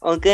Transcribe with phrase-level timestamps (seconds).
[0.00, 0.26] Ok.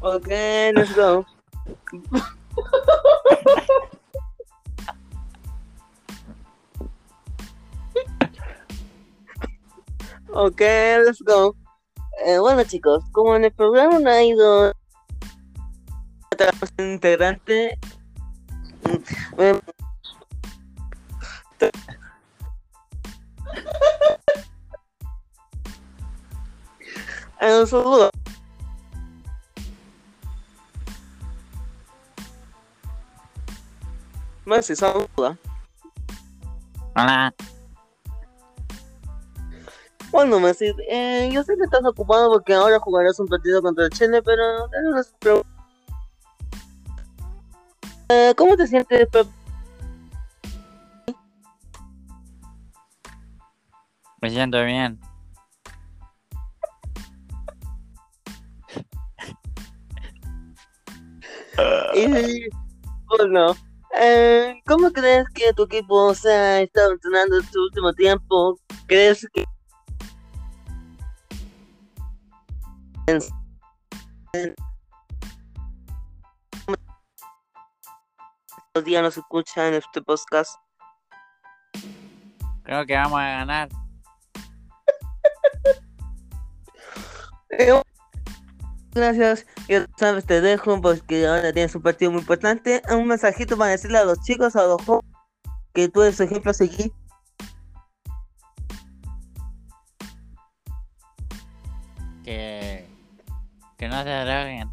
[0.00, 0.28] ok,
[0.74, 1.26] let's go.
[10.32, 10.60] ok,
[11.04, 11.56] let's go.
[12.24, 14.72] Eh, bueno chicos, como en el programa no ha ido
[16.78, 17.78] integrante
[19.36, 19.75] mm,
[27.40, 28.10] un saludo.
[34.44, 35.36] Messi, saluda.
[36.94, 37.34] Hola.
[40.10, 44.22] Bueno, Messi, eh, yo sé que estás ocupado porque ahora jugarás un partido contra Chile,
[44.22, 45.52] pero tengo unas preguntas.
[48.08, 49.08] Eh, ¿Cómo te sientes?
[49.08, 49.24] pre-
[54.22, 54.98] Me siento bien.
[61.96, 62.50] Y
[63.06, 63.56] bueno,
[63.98, 68.60] eh, ¿cómo crees que tu equipo se ha estado entrenando este último tiempo?
[68.86, 69.46] ¿Crees que
[78.74, 80.54] los días nos escuchan este podcast?
[82.62, 83.70] Creo que vamos a ganar.
[88.96, 92.80] Gracias, ya sabes, te dejo porque ahora tienes un partido muy importante.
[92.90, 95.12] Un mensajito para decirle a los chicos, a los jóvenes,
[95.74, 96.90] que tú eres su ejemplo a seguir.
[102.24, 102.88] Que.
[103.76, 104.70] Que no se droguen.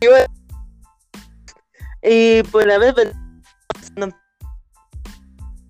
[2.08, 3.18] Y por haber venido
[3.96, 4.16] una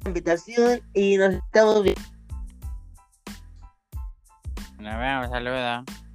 [0.04, 2.15] invitación y nos estamos viendo.
[4.86, 6.05] Nos vemos, saludos.